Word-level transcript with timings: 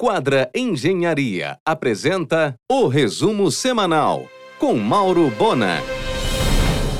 Quadra 0.00 0.48
Engenharia 0.54 1.58
apresenta 1.66 2.54
o 2.70 2.86
resumo 2.86 3.50
semanal 3.50 4.28
com 4.56 4.76
Mauro 4.76 5.28
Bona. 5.36 5.82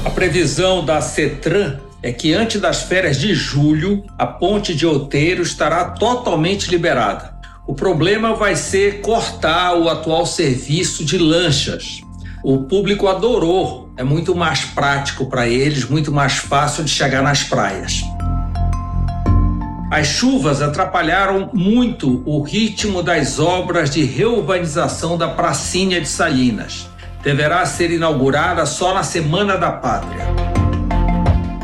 A 0.04 0.10
previsão 0.10 0.84
da 0.84 1.00
Cetran 1.00 1.78
é 2.02 2.12
que 2.12 2.34
antes 2.34 2.60
das 2.60 2.82
férias 2.82 3.16
de 3.16 3.32
julho, 3.36 4.02
a 4.18 4.26
ponte 4.26 4.74
de 4.74 4.84
Outeiro 4.84 5.44
estará 5.44 5.90
totalmente 5.90 6.68
liberada. 6.72 7.38
O 7.68 7.72
problema 7.72 8.34
vai 8.34 8.56
ser 8.56 9.00
cortar 9.00 9.76
o 9.76 9.88
atual 9.88 10.26
serviço 10.26 11.04
de 11.04 11.18
lanchas. 11.18 12.00
O 12.42 12.64
público 12.64 13.06
adorou, 13.06 13.92
é 13.96 14.02
muito 14.02 14.34
mais 14.34 14.64
prático 14.64 15.26
para 15.26 15.46
eles, 15.46 15.88
muito 15.88 16.10
mais 16.10 16.38
fácil 16.38 16.82
de 16.82 16.90
chegar 16.90 17.22
nas 17.22 17.44
praias. 17.44 18.02
As 19.90 20.06
chuvas 20.06 20.60
atrapalharam 20.60 21.48
muito 21.54 22.22
o 22.26 22.42
ritmo 22.42 23.02
das 23.02 23.38
obras 23.38 23.88
de 23.88 24.04
reurbanização 24.04 25.16
da 25.16 25.28
Pracinha 25.28 25.98
de 25.98 26.06
Salinas. 26.06 26.86
Deverá 27.22 27.64
ser 27.64 27.90
inaugurada 27.90 28.66
só 28.66 28.92
na 28.92 29.02
Semana 29.02 29.56
da 29.56 29.72
Pátria. 29.72 30.26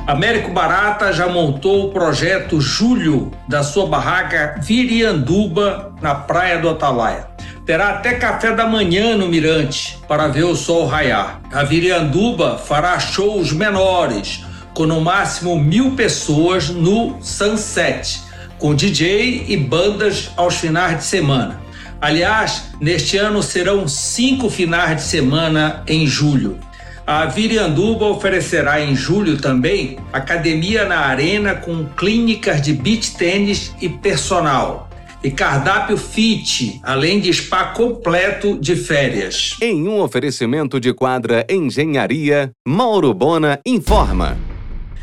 Américo 0.07 0.51
Barata 0.51 1.13
já 1.13 1.29
montou 1.29 1.85
o 1.85 1.91
projeto 1.91 2.63
Júlio 2.63 3.31
da 3.47 3.63
sua 3.63 3.87
barraca 3.87 4.59
Virianduba, 4.59 5.93
na 6.01 6.15
praia 6.15 6.59
do 6.59 6.71
Atalaia. 6.71 7.29
Terá 7.67 7.91
até 7.91 8.15
café 8.15 8.53
da 8.55 8.67
manhã 8.67 9.17
no 9.19 9.29
Mirante 9.29 9.99
para 10.09 10.29
ver 10.29 10.45
o 10.45 10.57
sol 10.57 10.87
raiar. 10.87 11.41
A 11.53 11.63
Virianduba 11.63 12.57
fará 12.57 12.99
shows 12.99 13.53
menores, 13.53 14.45
com 14.75 14.85
no 14.85 15.01
máximo 15.01 15.59
mil 15.59 15.93
pessoas 15.93 16.69
no 16.69 17.17
Sunset, 17.23 18.21
com 18.59 18.75
DJ 18.75 19.47
e 19.49 19.57
bandas 19.57 20.31
aos 20.37 20.57
finais 20.57 20.99
de 20.99 21.05
semana. 21.05 21.63
Aliás, 22.01 22.65
neste 22.81 23.17
ano 23.17 23.43
serão 23.43 23.89
cinco 23.89 24.51
finais 24.51 24.97
de 24.97 25.03
semana 25.03 25.83
em 25.87 26.07
julho. 26.07 26.59
A 27.07 27.27
Virianduba 27.27 28.07
oferecerá 28.07 28.81
em 28.81 28.95
julho 28.95 29.39
também 29.39 29.99
academia 30.13 30.87
na 30.87 31.01
arena 31.01 31.55
com 31.55 31.85
clínicas 31.85 32.61
de 32.61 32.73
beach 32.73 33.15
tênis 33.17 33.75
e 33.81 33.89
personal. 33.89 34.89
E 35.23 35.31
cardápio 35.31 35.97
fit, 35.97 36.81
além 36.83 37.21
de 37.21 37.33
spa 37.33 37.65
completo 37.67 38.59
de 38.59 38.77
férias. 38.77 39.57
Em 39.63 39.89
um 39.89 40.01
oferecimento 40.01 40.79
de 40.79 40.93
quadra 40.93 41.47
Engenharia, 41.49 42.51
Mauro 42.67 43.15
Bona 43.15 43.59
informa. 43.65 44.37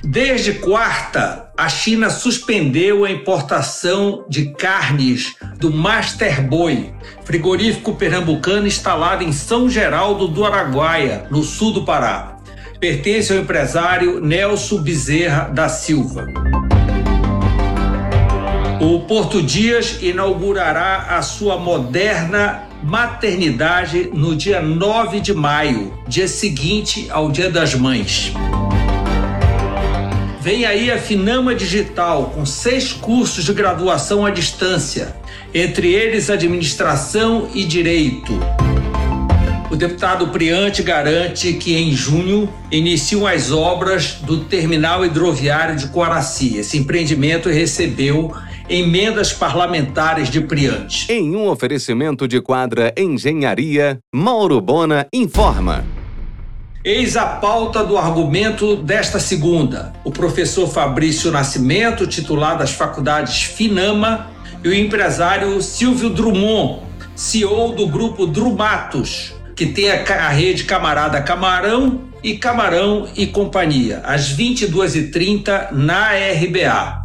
Desde 0.03 0.53
quarta, 0.53 1.51
a 1.55 1.69
China 1.69 2.09
suspendeu 2.09 3.05
a 3.05 3.11
importação 3.11 4.25
de 4.27 4.47
carnes 4.53 5.35
do 5.59 5.71
Master 5.71 6.41
Boi, 6.41 6.91
frigorífico 7.23 7.93
pernambucano 7.93 8.65
instalado 8.65 9.23
em 9.23 9.31
São 9.31 9.69
Geraldo 9.69 10.27
do 10.27 10.43
Araguaia, 10.43 11.27
no 11.29 11.43
sul 11.43 11.71
do 11.71 11.83
Pará. 11.83 12.37
Pertence 12.79 13.31
ao 13.31 13.37
empresário 13.37 14.19
Nelson 14.19 14.81
Bezerra 14.81 15.49
da 15.49 15.69
Silva. 15.69 16.25
O 18.81 19.01
Porto 19.01 19.43
Dias 19.43 19.99
inaugurará 20.01 21.15
a 21.15 21.21
sua 21.21 21.57
moderna 21.57 22.63
maternidade 22.81 24.09
no 24.11 24.35
dia 24.35 24.59
9 24.59 25.19
de 25.19 25.35
maio, 25.35 25.93
dia 26.07 26.27
seguinte 26.27 27.05
ao 27.11 27.31
Dia 27.31 27.51
das 27.51 27.75
Mães. 27.75 28.33
Vem 30.41 30.65
aí 30.65 30.89
a 30.89 30.97
Finama 30.97 31.53
Digital, 31.53 32.31
com 32.33 32.47
seis 32.47 32.91
cursos 32.91 33.45
de 33.45 33.53
graduação 33.53 34.25
à 34.25 34.31
distância, 34.31 35.15
entre 35.53 35.93
eles 35.93 36.31
Administração 36.31 37.47
e 37.53 37.63
Direito. 37.63 38.33
O 39.69 39.75
deputado 39.75 40.29
Priante 40.29 40.81
garante 40.81 41.53
que 41.53 41.75
em 41.75 41.91
junho 41.91 42.51
iniciam 42.71 43.27
as 43.27 43.51
obras 43.51 44.15
do 44.23 44.45
terminal 44.45 45.05
hidroviário 45.05 45.75
de 45.75 45.89
Coaraci. 45.89 46.57
Esse 46.57 46.75
empreendimento 46.75 47.47
recebeu 47.47 48.33
emendas 48.67 49.31
parlamentares 49.31 50.27
de 50.27 50.41
Priante. 50.41 51.05
Em 51.11 51.35
um 51.35 51.49
oferecimento 51.49 52.27
de 52.27 52.41
quadra 52.41 52.91
Engenharia, 52.97 53.99
Mauro 54.11 54.59
Bona 54.59 55.05
informa. 55.13 56.00
Eis 56.83 57.15
a 57.15 57.27
pauta 57.27 57.83
do 57.83 57.95
argumento 57.95 58.75
desta 58.75 59.19
segunda. 59.19 59.93
O 60.03 60.09
professor 60.09 60.67
Fabrício 60.67 61.29
Nascimento, 61.29 62.07
titular 62.07 62.57
das 62.57 62.71
faculdades 62.71 63.43
Finama, 63.43 64.31
e 64.63 64.67
o 64.67 64.73
empresário 64.73 65.61
Silvio 65.61 66.09
Drummond, 66.09 66.81
CEO 67.15 67.73
do 67.73 67.85
grupo 67.85 68.25
Drumatos, 68.25 69.31
que 69.55 69.67
tem 69.67 69.91
a 69.91 70.29
rede 70.29 70.63
Camarada 70.63 71.21
Camarão 71.21 72.01
e 72.23 72.35
Camarão 72.39 73.07
e 73.15 73.27
Companhia, 73.27 74.01
às 74.03 74.35
22h30 74.35 75.71
na 75.71 76.13
RBA. 76.13 76.99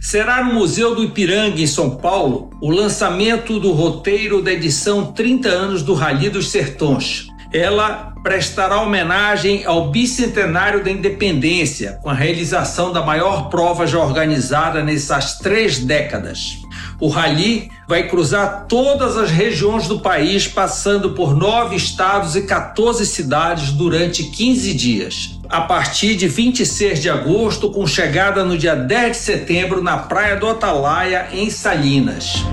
Será 0.00 0.44
no 0.44 0.54
Museu 0.54 0.94
do 0.94 1.02
Ipiranga, 1.02 1.60
em 1.60 1.66
São 1.66 1.96
Paulo, 1.96 2.50
o 2.62 2.70
lançamento 2.70 3.58
do 3.58 3.72
roteiro 3.72 4.40
da 4.40 4.52
edição 4.52 5.12
30 5.12 5.48
anos 5.48 5.82
do 5.82 5.94
Rally 5.94 6.30
dos 6.30 6.48
Sertões. 6.48 7.29
Ela 7.52 8.12
prestará 8.22 8.80
homenagem 8.80 9.64
ao 9.64 9.90
bicentenário 9.90 10.84
da 10.84 10.90
independência, 10.90 11.98
com 12.02 12.08
a 12.08 12.14
realização 12.14 12.92
da 12.92 13.02
maior 13.02 13.48
prova 13.48 13.86
já 13.86 13.98
organizada 13.98 14.84
nessas 14.84 15.38
três 15.38 15.78
décadas. 15.78 16.58
O 17.00 17.08
rally 17.08 17.70
vai 17.88 18.06
cruzar 18.06 18.66
todas 18.68 19.16
as 19.16 19.30
regiões 19.30 19.88
do 19.88 20.00
país, 20.00 20.46
passando 20.46 21.10
por 21.10 21.34
nove 21.34 21.74
estados 21.74 22.36
e 22.36 22.42
14 22.42 23.04
cidades 23.06 23.72
durante 23.72 24.24
15 24.24 24.74
dias. 24.74 25.40
A 25.48 25.62
partir 25.62 26.14
de 26.14 26.28
26 26.28 27.00
de 27.00 27.10
agosto, 27.10 27.70
com 27.70 27.86
chegada 27.86 28.44
no 28.44 28.56
dia 28.56 28.76
10 28.76 29.12
de 29.12 29.16
setembro 29.16 29.82
na 29.82 29.96
Praia 29.96 30.36
do 30.36 30.46
Atalaia, 30.46 31.28
em 31.32 31.50
Salinas. 31.50 32.44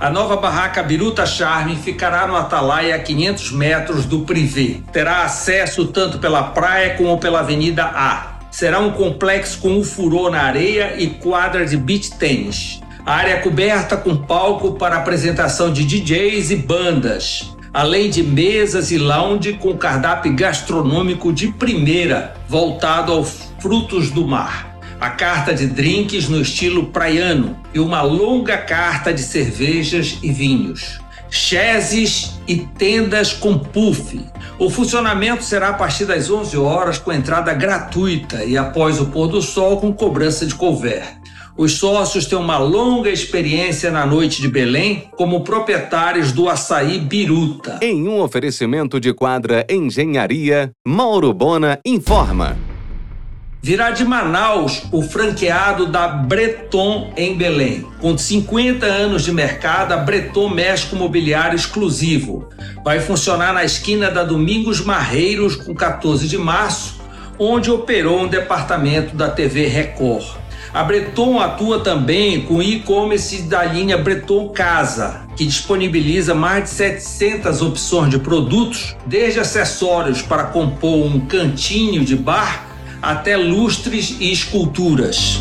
A 0.00 0.08
nova 0.08 0.34
barraca 0.34 0.82
Biruta 0.82 1.26
Charme 1.26 1.76
ficará 1.76 2.26
no 2.26 2.34
Atalaia 2.34 2.94
a 2.94 2.98
500 2.98 3.52
metros 3.52 4.06
do 4.06 4.20
Privé. 4.20 4.80
Terá 4.90 5.24
acesso 5.24 5.88
tanto 5.88 6.18
pela 6.18 6.42
praia 6.42 6.94
como 6.94 7.18
pela 7.18 7.40
Avenida 7.40 7.84
A. 7.84 8.38
Será 8.50 8.80
um 8.80 8.92
complexo 8.92 9.58
com 9.58 9.68
um 9.68 9.84
furô 9.84 10.30
na 10.30 10.40
areia 10.40 10.94
e 10.96 11.08
quadra 11.08 11.66
de 11.66 11.76
beach 11.76 12.12
tênis. 12.12 12.80
A 13.04 13.12
área 13.12 13.42
coberta 13.42 13.94
com 13.94 14.16
palco 14.16 14.72
para 14.72 14.96
apresentação 14.96 15.70
de 15.70 15.84
DJs 15.84 16.50
e 16.50 16.56
bandas, 16.56 17.54
além 17.70 18.08
de 18.08 18.22
mesas 18.22 18.90
e 18.90 18.96
lounge 18.96 19.52
com 19.52 19.76
cardápio 19.76 20.34
gastronômico 20.34 21.30
de 21.30 21.48
primeira, 21.48 22.36
voltado 22.48 23.12
aos 23.12 23.52
frutos 23.58 24.10
do 24.10 24.26
mar 24.26 24.69
a 25.00 25.08
carta 25.08 25.54
de 25.54 25.66
drinks 25.66 26.28
no 26.28 26.42
estilo 26.42 26.86
praiano 26.86 27.56
e 27.72 27.80
uma 27.80 28.02
longa 28.02 28.58
carta 28.58 29.14
de 29.14 29.22
cervejas 29.22 30.18
e 30.22 30.30
vinhos. 30.30 31.00
Cheses 31.30 32.38
e 32.46 32.56
tendas 32.56 33.32
com 33.32 33.58
puff. 33.58 34.20
O 34.58 34.68
funcionamento 34.68 35.42
será 35.42 35.70
a 35.70 35.74
partir 35.74 36.04
das 36.04 36.28
11 36.28 36.56
horas 36.58 36.98
com 36.98 37.12
entrada 37.12 37.54
gratuita 37.54 38.44
e 38.44 38.58
após 38.58 39.00
o 39.00 39.06
pôr 39.06 39.28
do 39.28 39.40
sol 39.40 39.80
com 39.80 39.92
cobrança 39.92 40.44
de 40.44 40.54
couvert. 40.54 41.18
Os 41.56 41.72
sócios 41.72 42.26
têm 42.26 42.38
uma 42.38 42.58
longa 42.58 43.10
experiência 43.10 43.90
na 43.90 44.04
noite 44.04 44.42
de 44.42 44.48
Belém 44.48 45.08
como 45.16 45.42
proprietários 45.42 46.32
do 46.32 46.48
açaí 46.48 46.98
Biruta. 46.98 47.78
Em 47.82 48.06
um 48.06 48.20
oferecimento 48.20 49.00
de 49.00 49.12
quadra 49.14 49.66
Engenharia, 49.68 50.72
Mauro 50.86 51.32
Bona 51.32 51.78
informa. 51.84 52.56
Virá 53.62 53.90
de 53.90 54.06
Manaus 54.06 54.84
o 54.90 55.02
franqueado 55.02 55.86
da 55.86 56.08
Breton 56.08 57.12
em 57.14 57.36
Belém. 57.36 57.86
Com 58.00 58.16
50 58.16 58.86
anos 58.86 59.22
de 59.22 59.32
mercado, 59.32 59.92
a 59.92 59.98
Breton 59.98 60.48
mexe 60.48 60.86
com 60.86 60.96
mobiliário 60.96 61.56
exclusivo. 61.56 62.48
Vai 62.82 63.00
funcionar 63.00 63.52
na 63.52 63.62
esquina 63.62 64.10
da 64.10 64.24
Domingos 64.24 64.80
Marreiros, 64.80 65.56
com 65.56 65.74
14 65.74 66.26
de 66.26 66.38
março, 66.38 67.02
onde 67.38 67.70
operou 67.70 68.20
um 68.20 68.28
departamento 68.28 69.14
da 69.14 69.28
TV 69.28 69.66
Record. 69.66 70.24
A 70.72 70.82
Breton 70.82 71.38
atua 71.38 71.80
também 71.80 72.40
com 72.40 72.62
e-commerce 72.62 73.42
da 73.42 73.62
linha 73.64 73.98
Breton 73.98 74.48
Casa, 74.48 75.26
que 75.36 75.44
disponibiliza 75.44 76.34
mais 76.34 76.64
de 76.64 76.70
700 76.70 77.60
opções 77.60 78.08
de 78.08 78.20
produtos, 78.20 78.96
desde 79.04 79.38
acessórios 79.38 80.22
para 80.22 80.44
compor 80.44 81.04
um 81.04 81.20
cantinho 81.26 82.02
de 82.06 82.16
bar 82.16 82.69
até 83.02 83.36
lustres 83.36 84.16
e 84.20 84.32
esculturas. 84.32 85.40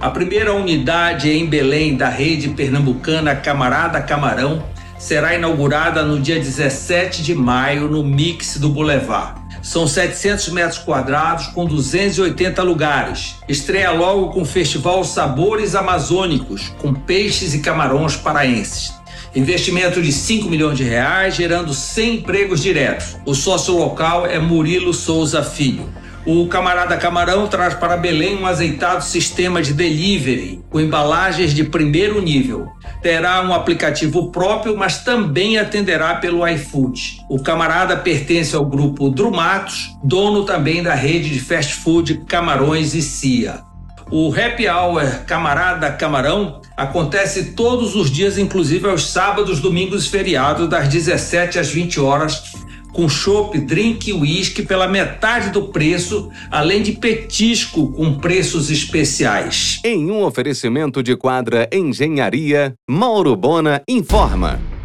A 0.00 0.10
primeira 0.10 0.54
unidade 0.54 1.30
em 1.30 1.46
Belém 1.46 1.96
da 1.96 2.08
rede 2.08 2.48
pernambucana 2.50 3.34
Camarada 3.34 4.00
Camarão 4.00 4.64
será 4.98 5.34
inaugurada 5.34 6.04
no 6.04 6.20
dia 6.20 6.38
17 6.38 7.22
de 7.22 7.34
maio 7.34 7.88
no 7.88 8.02
Mix 8.02 8.58
do 8.58 8.68
Boulevard. 8.68 9.40
São 9.62 9.86
700 9.86 10.48
metros 10.50 10.78
quadrados 10.78 11.48
com 11.48 11.64
280 11.64 12.62
lugares. 12.62 13.34
Estreia 13.48 13.90
logo 13.90 14.28
com 14.28 14.42
o 14.42 14.46
Festival 14.46 15.02
Sabores 15.02 15.74
Amazônicos, 15.74 16.72
com 16.78 16.94
peixes 16.94 17.52
e 17.52 17.58
camarões 17.58 18.16
paraenses. 18.16 18.94
Investimento 19.36 20.00
de 20.00 20.10
5 20.12 20.48
milhões 20.48 20.78
de 20.78 20.84
reais, 20.84 21.34
gerando 21.34 21.74
100 21.74 22.14
empregos 22.14 22.62
diretos. 22.62 23.18
O 23.26 23.34
sócio 23.34 23.76
local 23.76 24.24
é 24.24 24.38
Murilo 24.38 24.94
Souza 24.94 25.42
Filho. 25.42 25.86
O 26.24 26.46
Camarada 26.46 26.96
Camarão 26.96 27.46
traz 27.46 27.74
para 27.74 27.98
Belém 27.98 28.38
um 28.38 28.46
azeitado 28.46 29.04
sistema 29.04 29.60
de 29.60 29.74
delivery, 29.74 30.64
com 30.70 30.80
embalagens 30.80 31.52
de 31.52 31.64
primeiro 31.64 32.22
nível. 32.22 32.66
Terá 33.02 33.42
um 33.42 33.52
aplicativo 33.52 34.32
próprio, 34.32 34.74
mas 34.74 35.04
também 35.04 35.58
atenderá 35.58 36.14
pelo 36.14 36.48
iFood. 36.48 37.20
O 37.28 37.38
Camarada 37.42 37.94
pertence 37.94 38.56
ao 38.56 38.64
grupo 38.64 39.10
Drumatos, 39.10 39.94
dono 40.02 40.44
também 40.44 40.82
da 40.82 40.94
rede 40.94 41.28
de 41.28 41.40
fast 41.40 41.74
food 41.74 42.22
Camarões 42.26 42.94
e 42.94 43.02
Cia. 43.02 43.60
O 44.08 44.32
Happy 44.32 44.68
Hour 44.68 45.24
Camarada 45.26 45.90
Camarão 45.90 46.60
acontece 46.76 47.52
todos 47.54 47.96
os 47.96 48.08
dias, 48.08 48.38
inclusive 48.38 48.88
aos 48.88 49.08
sábados, 49.08 49.58
domingos 49.58 50.06
e 50.06 50.10
feriados, 50.10 50.68
das 50.68 50.88
17 50.88 51.58
às 51.58 51.70
20 51.70 51.98
horas, 51.98 52.52
com 52.92 53.08
chopp, 53.08 53.58
drink 53.58 54.08
e 54.08 54.12
uísque 54.12 54.62
pela 54.62 54.86
metade 54.86 55.50
do 55.50 55.68
preço, 55.68 56.30
além 56.52 56.82
de 56.82 56.92
petisco 56.92 57.92
com 57.92 58.14
preços 58.14 58.70
especiais. 58.70 59.80
Em 59.84 60.08
um 60.08 60.22
oferecimento 60.22 61.02
de 61.02 61.16
quadra 61.16 61.68
Engenharia, 61.72 62.74
Mauro 62.88 63.34
Bona 63.34 63.82
informa. 63.88 64.75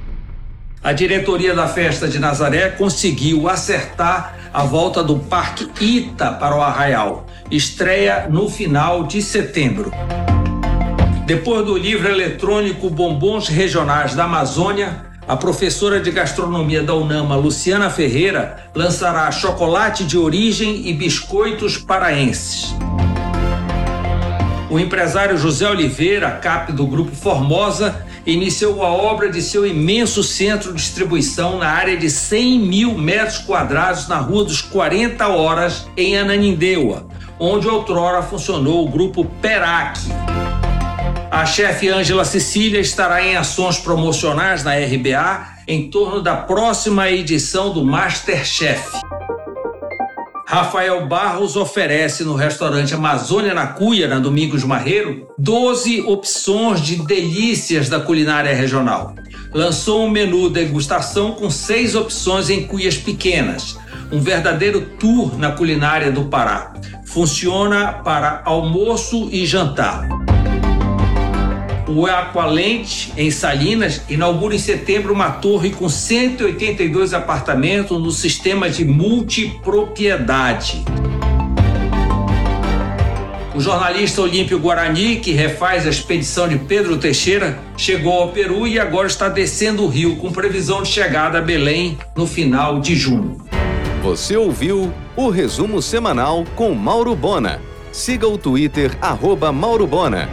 A 0.84 0.94
diretoria 0.94 1.54
da 1.54 1.68
festa 1.68 2.08
de 2.08 2.18
Nazaré 2.18 2.70
conseguiu 2.70 3.48
acertar 3.48 4.36
a 4.52 4.64
volta 4.64 5.04
do 5.04 5.20
Parque 5.20 5.70
Ita 5.80 6.32
para 6.32 6.56
o 6.56 6.62
Arraial. 6.62 7.28
Estreia 7.52 8.28
no 8.28 8.50
final 8.50 9.04
de 9.04 9.22
setembro. 9.22 9.92
Depois 11.28 11.64
do 11.68 11.78
livro 11.78 12.10
eletrônico 12.10 12.90
Bombons 12.90 13.48
Regionais 13.48 14.16
da 14.16 14.24
Amazônia, 14.24 15.06
a 15.28 15.38
professora 15.38 16.00
de 16.00 16.10
gastronomia 16.10 16.82
da 16.82 16.96
UNAMA, 16.96 17.36
Luciana 17.36 17.92
Ferreira, 17.92 18.66
lançará 18.74 19.32
chocolate 19.32 20.04
de 20.04 20.18
origem 20.18 20.88
e 20.88 20.94
biscoitos 20.94 21.78
paraenses. 21.78 22.74
O 24.72 24.80
empresário 24.80 25.38
José 25.38 25.70
Oliveira, 25.70 26.32
cap 26.32 26.72
do 26.72 26.88
Grupo 26.88 27.14
Formosa, 27.14 28.06
iniciou 28.26 28.82
a 28.82 28.88
obra 28.88 29.30
de 29.30 29.42
seu 29.42 29.68
imenso 29.68 30.24
centro 30.24 30.70
de 30.70 30.78
distribuição 30.78 31.58
na 31.58 31.68
área 31.68 31.98
de 31.98 32.10
100 32.10 32.60
mil 32.60 32.98
metros 32.98 33.40
quadrados 33.40 34.08
na 34.08 34.16
Rua 34.16 34.46
dos 34.46 34.62
40 34.62 35.28
Horas, 35.28 35.88
em 35.98 36.18
Ananindeua, 36.18 37.06
onde 37.38 37.68
outrora 37.68 38.24
funcionou 38.24 38.88
o 38.88 38.90
Grupo 38.90 39.26
Perac. 39.42 40.00
A 41.30 41.46
chefe 41.46 41.90
Ângela 41.90 42.24
Cecília 42.24 42.80
estará 42.80 43.22
em 43.22 43.36
ações 43.36 43.78
promocionais 43.78 44.64
na 44.64 44.72
RBA 44.76 45.48
em 45.68 45.90
torno 45.90 46.22
da 46.22 46.38
próxima 46.38 47.10
edição 47.10 47.74
do 47.74 47.84
Masterchef. 47.84 48.90
Rafael 50.52 51.08
Barros 51.08 51.56
oferece 51.56 52.26
no 52.26 52.36
restaurante 52.36 52.94
Amazônia 52.94 53.54
na 53.54 53.68
Cuia, 53.68 54.06
na 54.06 54.20
Domingos 54.20 54.66
Marreiro, 54.66 55.26
12 55.38 56.02
opções 56.02 56.82
de 56.82 56.98
delícias 56.98 57.88
da 57.88 58.02
culinária 58.02 58.54
regional. 58.54 59.16
Lançou 59.54 60.04
um 60.04 60.10
menu 60.10 60.50
degustação 60.50 61.32
com 61.32 61.50
seis 61.50 61.96
opções 61.96 62.50
em 62.50 62.68
cuias 62.68 62.98
pequenas, 62.98 63.78
um 64.12 64.20
verdadeiro 64.20 64.82
tour 65.00 65.38
na 65.38 65.54
culinária 65.54 66.12
do 66.12 66.26
Pará. 66.26 66.74
Funciona 67.06 67.94
para 68.04 68.42
almoço 68.44 69.30
e 69.32 69.46
jantar. 69.46 70.06
O 71.94 72.06
Aqualente, 72.06 73.12
em 73.18 73.30
Salinas, 73.30 74.04
inaugura 74.08 74.56
em 74.56 74.58
setembro 74.58 75.14
uma 75.14 75.30
torre 75.30 75.72
com 75.72 75.90
182 75.90 77.14
apartamentos 77.14 78.02
no 78.02 78.12
sistema 78.12 78.70
de 78.70 78.86
multipropriedade. 78.86 80.86
O 83.54 83.60
jornalista 83.60 84.22
Olímpio 84.22 84.58
Guarani, 84.58 85.18
que 85.18 85.34
refaz 85.34 85.86
a 85.86 85.90
expedição 85.90 86.48
de 86.48 86.58
Pedro 86.60 86.96
Teixeira, 86.96 87.60
chegou 87.76 88.14
ao 88.14 88.30
Peru 88.30 88.66
e 88.66 88.80
agora 88.80 89.08
está 89.08 89.28
descendo 89.28 89.84
o 89.84 89.90
rio, 89.90 90.16
com 90.16 90.32
previsão 90.32 90.84
de 90.84 90.88
chegada 90.88 91.40
a 91.40 91.42
Belém 91.42 91.98
no 92.16 92.26
final 92.26 92.80
de 92.80 92.96
junho. 92.96 93.38
Você 94.02 94.38
ouviu 94.38 94.94
o 95.14 95.30
resumo 95.30 95.82
semanal 95.82 96.46
com 96.56 96.74
Mauro 96.74 97.14
Bona. 97.18 97.60
Siga 97.92 98.30
o 98.30 98.38
Twitter, 98.38 98.98
arroba 99.02 99.52
Mauro 99.52 99.86
Bona. 99.86 100.30